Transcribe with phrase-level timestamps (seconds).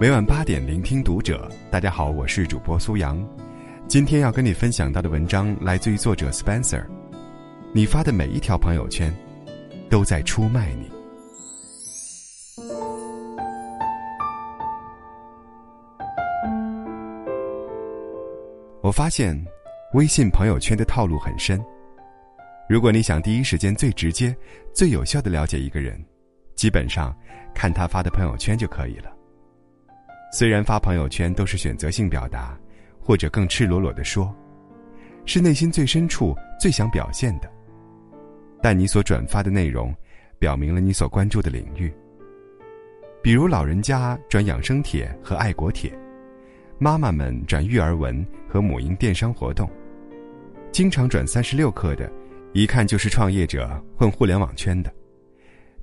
[0.00, 1.46] 每晚八点，聆听读者。
[1.70, 3.22] 大家好，我是主播苏阳。
[3.86, 6.82] 今天要跟你分享到的文章来自于作者 Spencer。
[7.74, 9.14] 你发的每一条朋友圈，
[9.90, 10.90] 都在出卖你。
[18.80, 19.38] 我发现，
[19.92, 21.62] 微信朋友圈的套路很深。
[22.70, 24.34] 如果你想第一时间、最直接、
[24.72, 26.02] 最有效的了解一个人，
[26.54, 27.14] 基本上
[27.54, 29.19] 看他发的朋友圈就可以了。
[30.32, 32.58] 虽然发朋友圈都是选择性表达，
[33.00, 34.34] 或者更赤裸裸的说，
[35.26, 37.50] 是内心最深处最想表现的。
[38.62, 39.94] 但你所转发的内容，
[40.38, 41.92] 表明了你所关注的领域。
[43.22, 45.92] 比如老人家转养生帖和爱国帖。
[46.82, 49.68] 妈妈们转育儿文和母婴电商活动，
[50.72, 52.10] 经常转三十六氪的，
[52.54, 54.90] 一看就是创业者混互联网圈的；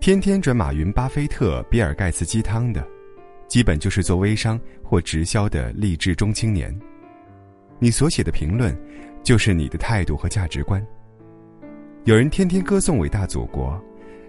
[0.00, 2.86] 天天转马云、巴菲特、比尔盖茨鸡汤的，
[3.52, 6.74] 基本就是做微商或直销的励志中青年。
[7.78, 8.74] 你所写的评论，
[9.22, 10.82] 就是你的态度和价值观。
[12.04, 13.78] 有人天天歌颂伟大祖国，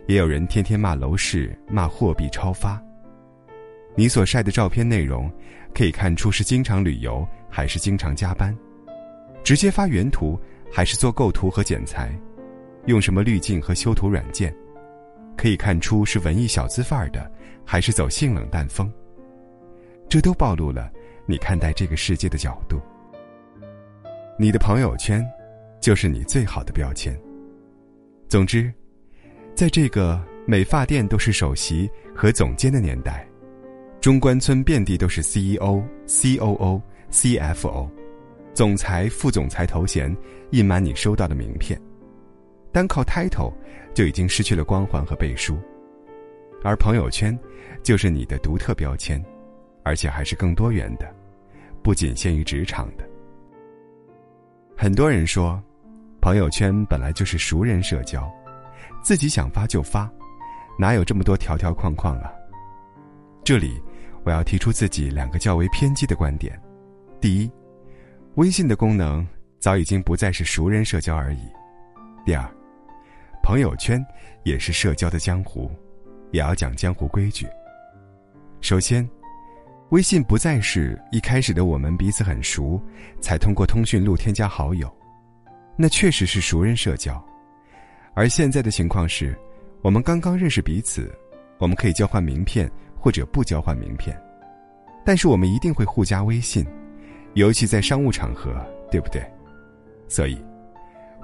[0.07, 2.83] 也有人天天骂楼市、骂货币超发。
[3.95, 5.31] 你所晒的照片内容，
[5.73, 8.53] 可以看出是经常旅游还是经常加班，
[9.41, 10.37] 直接发原图
[10.69, 12.13] 还是做构图和剪裁，
[12.87, 14.53] 用什么滤镜和修图软件，
[15.37, 17.31] 可以看出是文艺小资范儿的，
[17.63, 18.91] 还是走性冷淡风。
[20.13, 20.91] 这都暴露了
[21.25, 22.79] 你看待这个世界的角度。
[24.37, 25.27] 你的朋友圈，
[25.81, 27.19] 就是你最好的标签。
[28.29, 28.71] 总之，
[29.55, 33.27] 在这个美发店都是首席和总监的年代。
[33.99, 37.89] 中关村遍地都是 CEO、COO、CFO，
[38.53, 40.15] 总裁、副总裁头衔
[40.51, 41.81] 印满你收到的名片，
[42.71, 43.51] 单靠 title
[43.95, 45.57] 就已经失去了光环和背书，
[46.63, 47.35] 而朋友圈
[47.81, 49.19] 就是你的独特标签，
[49.83, 51.13] 而且还是更多元的，
[51.81, 53.07] 不仅限于职场的。
[54.77, 55.61] 很多人说，
[56.21, 58.31] 朋友圈本来就是熟人社交，
[59.03, 60.11] 自己想发就发，
[60.79, 62.31] 哪有这么多条条框框啊？
[63.43, 63.81] 这里。
[64.25, 66.57] 我要提出自己两个较为偏激的观点：
[67.19, 67.51] 第一，
[68.35, 69.27] 微信的功能
[69.59, 71.39] 早已经不再是熟人社交而已；
[72.25, 72.49] 第二，
[73.43, 74.01] 朋友圈
[74.43, 75.69] 也是社交的江湖，
[76.31, 77.45] 也要讲江湖规矩。
[78.61, 79.05] 首先，
[79.93, 82.81] 微信不再是一开始的我们彼此很熟，
[83.21, 84.91] 才通过通讯录添加好友，
[85.77, 87.13] 那确实是熟人社交；
[88.15, 89.37] 而现在的情况是，
[89.83, 91.13] 我们刚刚认识彼此，
[91.59, 92.67] 我们可以交换名片。
[92.97, 94.17] 或者不交换名片，
[95.05, 96.65] 但是我们一定会互加微信，
[97.33, 99.21] 尤其在商务场合，对不对？
[100.07, 100.41] 所以，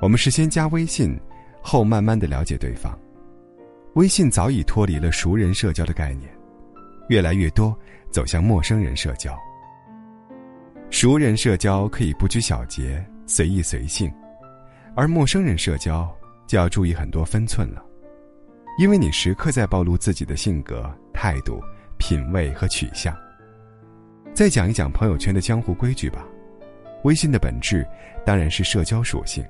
[0.02, 1.18] 我们是先加微信，
[1.62, 3.00] 后慢慢的了解对方。
[3.94, 6.30] 微信早已脱离了熟人社交的概念，
[7.10, 7.78] 越来越多
[8.10, 9.38] 走向陌生人社交。
[10.90, 14.12] 熟人社交可以不拘小节，随意随性，
[14.96, 16.10] 而陌生人社交
[16.48, 17.84] 就要注意很多分寸了。
[18.80, 21.62] 因为你时刻在暴露自己的性格、态度、
[21.98, 23.16] 品味和取向。
[24.34, 26.26] 再讲一讲朋友圈的江湖规矩吧。
[27.04, 27.86] 微信的本质
[28.26, 29.46] 当然是社交属性，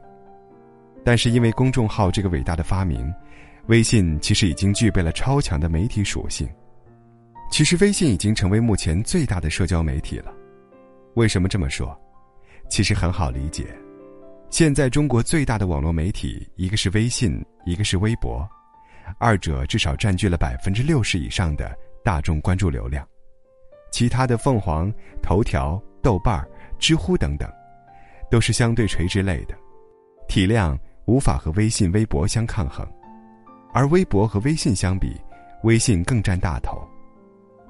[1.03, 3.13] 但是因为公众号这个伟大的发明，
[3.67, 6.49] 微信其实已经具备了超强的媒体属性。
[7.49, 10.33] 其实微信已经成为目前最大的社交媒体了。
[11.15, 11.99] 为什么这么说？
[12.69, 13.65] 其实很好理解。
[14.49, 18.47] 现在中国最大的网络媒体，一个是微信，一个是微博。
[19.17, 23.07] 二者至少占据了百分之六十以上的大众关注流量，
[23.91, 27.51] 其他的凤凰、头条、豆瓣、知乎等等，
[28.29, 29.55] 都是相对垂直类的，
[30.27, 32.87] 体量无法和微信、微博相抗衡，
[33.73, 35.19] 而微博和微信相比，
[35.63, 36.79] 微信更占大头，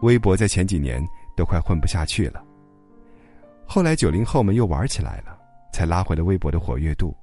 [0.02, 1.06] 微博在前几年
[1.36, 2.44] 都快混不下去了，
[3.66, 5.38] 后来九零后们又玩起来了，
[5.74, 7.16] 才拉回了微博的活跃度。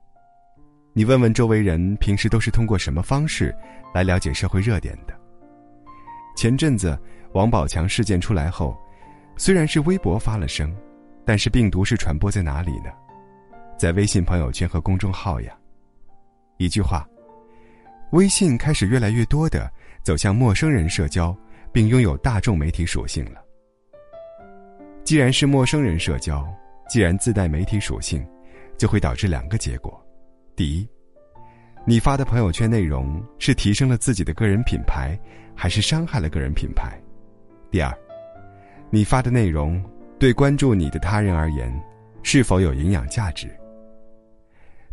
[0.93, 3.55] 你问问周围人，平时都是通过什么方式
[3.93, 5.15] 来了解社会热点的？
[6.37, 6.99] 前阵子
[7.33, 8.77] 王宝强事件出来后，
[9.37, 10.75] 虽然是微博发了声，
[11.25, 12.91] 但是病毒是传播在哪里呢？
[13.79, 15.55] 在微信朋友圈和公众号呀。
[16.57, 17.07] 一句话，
[18.13, 19.71] 微信开始越来越多的
[20.03, 21.37] 走向陌生人社交，
[21.77, 23.45] 并拥有大众媒体属性了。
[25.05, 26.43] 既然是陌生人社交，
[26.89, 28.27] 既然自带媒体属性，
[28.79, 30.03] 就会导致两个结果。
[30.57, 30.89] 第一，
[31.85, 35.21] 你发的朋友圈内容是提升了自己的个人品牌，
[35.55, 36.99] 还是伤害了个人品牌？
[37.71, 37.95] 第二，
[38.89, 39.79] 你发的内容
[40.19, 41.71] 对关注你的他人而言，
[42.23, 43.55] 是否有营养价值？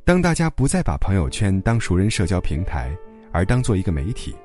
[0.03, 2.93] 当大家不再把朋友圈当熟人社交平台，
[3.31, 4.35] 而当做一个媒体，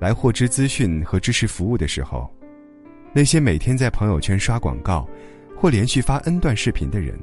[0.00, 2.28] 来获知资讯和知识服务的时候，
[3.12, 5.06] 那些每天在朋友圈刷广告，
[5.54, 7.20] 或连续发 N 段视频的人，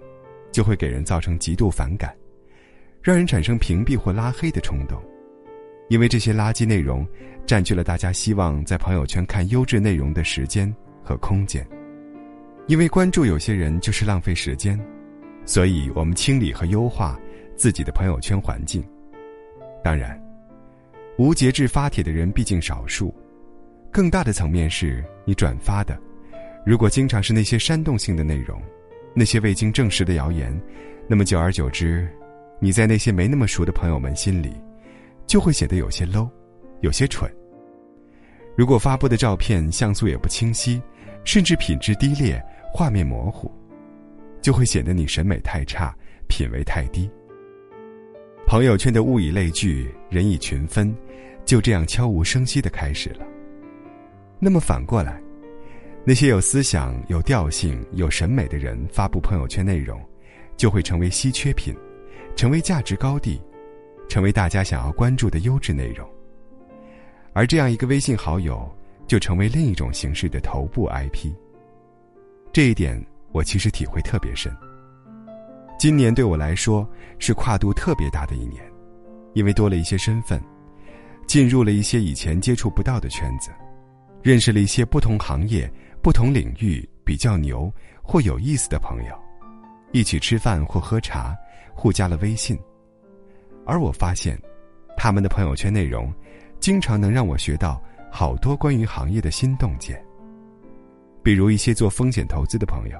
[0.51, 2.15] 就会给人造成极度反感，
[3.01, 5.01] 让人产生屏蔽或拉黑的冲动。
[5.89, 7.07] 因为这些垃圾内容
[7.45, 10.71] 占据了大家希望在朋友圈看优质内容的时间
[11.01, 11.65] 和空间。
[12.67, 14.79] 因为关注有些人就是浪费时间，
[15.45, 17.17] 所以我们清理和优化
[17.55, 18.83] 自己的朋友圈环境。
[19.81, 20.21] 当然，
[21.17, 23.13] 无节制发帖的人毕竟少数，
[23.91, 25.99] 更大的层面是你转发的，
[26.65, 28.61] 如果经常是那些煽动性的内容，
[29.15, 30.55] 那些未经证实的谣言，
[31.07, 32.07] 那么久而久之，
[32.59, 34.53] 你在那些没那么熟的朋友们心里。
[35.25, 36.29] 就会显得有些 low，
[36.79, 37.29] 有些蠢。
[38.55, 40.81] 如果发布的照片像素也不清晰，
[41.25, 42.41] 甚至品质低劣、
[42.73, 43.51] 画面模糊，
[44.41, 45.93] 就会显得你审美太差、
[46.29, 47.09] 品味太低。
[48.47, 50.95] 朋友圈的物以类聚，人以群分，
[51.47, 53.25] 就这样悄无声息的开始了。
[54.37, 55.19] 那么反过来，
[56.05, 59.99] 那些有思想、有调性、有审美的人发布朋友圈内容，
[60.55, 61.75] 就会成为稀缺品，
[62.35, 63.41] 成为价值高地。
[64.09, 66.09] 成为大家想要关注的优质内容，
[67.33, 68.65] 而这样一个微信好友，
[69.05, 71.29] 就成为另一种形式的头部 IP。
[72.53, 74.49] 这一点我其实体会特别深。
[75.77, 76.87] 今年对我来说
[77.19, 78.63] 是跨度特别大的一年，
[79.33, 80.41] 因为多了一些身份，
[81.27, 83.51] 进入了一些以前接触不到的圈子，
[84.23, 85.69] 认识了一些不同行业、
[86.01, 87.71] 不同领域比较牛
[88.01, 89.15] 或有意思的朋友，
[89.91, 91.35] 一起吃饭或喝茶，
[91.75, 92.57] 互加了微信。
[93.65, 94.41] 而我发现，
[94.95, 96.11] 他们的朋友圈内容，
[96.61, 100.01] 经常能让我学到好多关于行业的新洞见。
[101.21, 102.97] 比如一些做风险投资的朋友，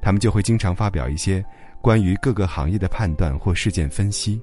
[0.00, 1.44] 他们就会经常发表一些
[1.82, 4.40] 关于各个行业的判断或事件分析，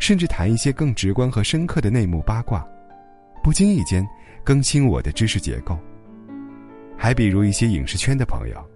[0.00, 2.66] 甚至谈一些更直观和深刻的内幕八卦，
[3.44, 4.04] 不经意间
[4.42, 5.78] 更新我的知识结构。
[6.96, 8.70] 还比如一些影视圈的朋友，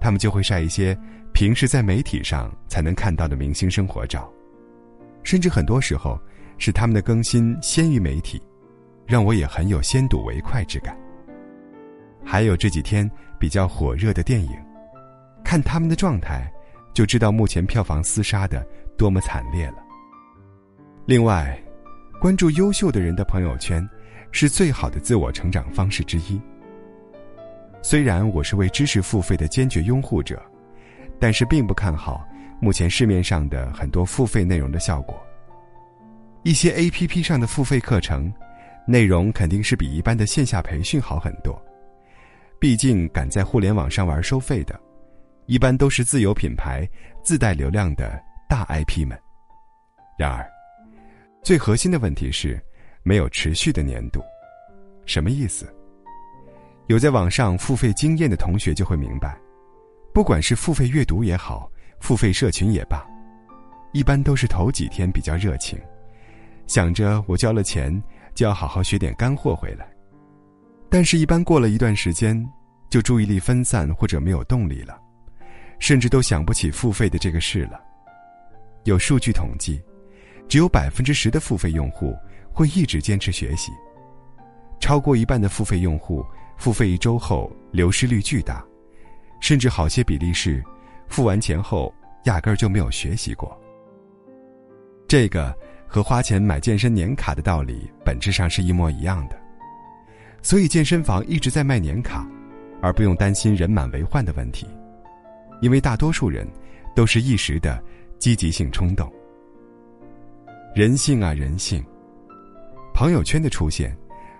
[0.00, 0.98] 他们就会晒一些
[1.32, 4.28] 平时在媒体上才能看到的明星生活照。
[5.22, 6.18] 甚至很多时候，
[6.56, 8.42] 是他们的更新先于媒体，
[9.06, 10.98] 让我也很有先睹为快之感。
[12.24, 14.50] 还有这几天比较火热的电影，
[15.44, 16.50] 看他们的状态，
[16.94, 18.66] 就知道目前票房厮杀的
[18.96, 19.89] 多么惨烈了。
[21.10, 21.60] 另外，
[22.20, 23.84] 关注优秀的人的朋友圈，
[24.30, 26.40] 是最好的自我成长方式之一。
[27.82, 30.40] 虽然我是为知识付费的坚决拥护者，
[31.18, 32.24] 但是并不看好。
[32.60, 35.20] 目前市面上的很多付费内容的效果，
[36.44, 38.32] 一些 A P P 上的付费课程，
[38.86, 41.60] 内容肯定是比一般的线下培训好很多。
[42.60, 44.78] 毕竟敢在互联网上玩收费的，
[45.46, 46.88] 一般都是自有品牌、
[47.20, 48.16] 自带流量的
[48.48, 49.18] 大 I P 们。
[50.16, 50.48] 然而，
[51.42, 52.60] 最核心的问题是
[53.02, 54.20] 没有持续的粘度。
[55.06, 55.72] 什么意思？
[56.86, 59.38] 有在网上付费经验的同学就会明白，
[60.12, 61.70] 不管是付费阅读也好。
[62.00, 63.06] 付费社群也罢，
[63.92, 65.78] 一般都是头几天比较热情，
[66.66, 68.02] 想着我交了钱
[68.34, 69.86] 就要好好学点干货回来。
[70.88, 72.42] 但是，一般过了一段时间，
[72.88, 74.98] 就注意力分散或者没有动力了，
[75.78, 77.78] 甚至都想不起付费的这个事了。
[78.84, 79.78] 有数据统计，
[80.50, 82.12] 只有百分之十的付费用户
[82.52, 83.70] 会一直坚持学习，
[84.80, 86.26] 超过一半的付费用户
[86.56, 88.60] 付费一周后流失率巨大，
[89.40, 90.62] 甚至好些比例是。
[91.06, 91.92] 付完钱后，
[92.24, 93.56] 压根儿就没有学习过。
[95.08, 95.56] 这个
[95.88, 99.36] 和花钱买健身年卡的道理本质上是一模一样的，
[100.40, 102.24] 所以健身房一直在卖年卡，
[102.80, 104.66] 而不用担心人满为患的问题，
[105.60, 106.46] 因为大多数人
[106.94, 107.80] 都是一时的
[108.18, 109.12] 积极性冲动。
[110.72, 111.84] 人性啊，人性！
[112.94, 113.96] 朋友圈的出现，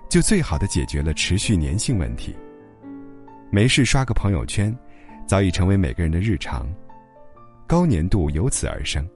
[0.09, 2.37] 就最好的解决了持续粘性问题。
[3.51, 4.75] 没事刷个朋友圈。
[5.27, 6.67] 早已成为每个人的日常，
[7.65, 9.09] 高粘度由此而生，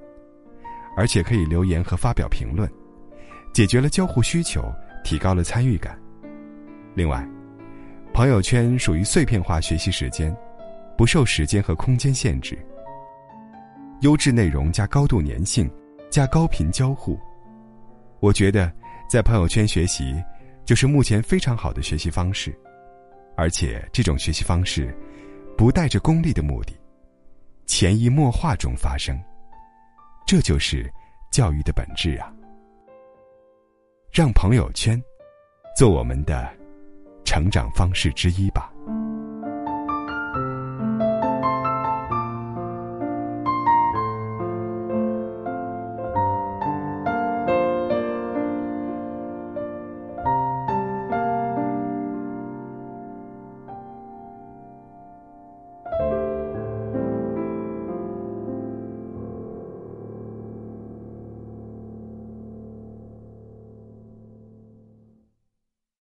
[0.97, 2.71] 而且可以留言和发表评论，
[3.52, 4.62] 解决了交互需求，
[5.02, 5.99] 提高了参与感。
[6.94, 7.28] 另外，
[8.12, 10.33] 朋友圈属于碎片化学习时间，
[10.97, 12.56] 不受时间和空间限制。
[14.02, 15.68] 优质内容加高度粘性
[16.14, 17.18] 加高频交互，
[18.21, 18.73] 我觉得
[19.11, 20.14] 在朋友圈学习
[20.64, 22.56] 就是目前非常好的学习方式，
[23.37, 24.97] 而且这种学习方式。
[25.59, 26.73] 不带着功利的目的，
[27.66, 29.21] 潜移默化中发生，
[30.25, 30.88] 这就是
[31.33, 32.33] 教育的本质啊！
[34.12, 35.02] 让朋友圈
[35.76, 36.49] 做我们的
[37.25, 38.73] 成长方式之一吧。